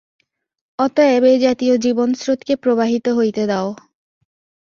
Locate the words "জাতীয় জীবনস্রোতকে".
1.39-2.53